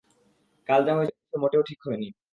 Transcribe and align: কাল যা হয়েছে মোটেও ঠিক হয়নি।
কাল 0.69 0.81
যা 0.87 0.93
হয়েছে 0.97 1.13
মোটেও 1.33 1.63
ঠিক 1.69 1.79
হয়নি। 1.85 2.07